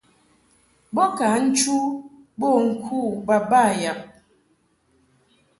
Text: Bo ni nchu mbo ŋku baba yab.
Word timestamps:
Bo 0.93 1.03
ni 1.19 1.29
nchu 1.45 1.75
mbo 2.35 2.49
ŋku 2.67 2.99
baba 3.27 3.61
yab. 3.81 3.99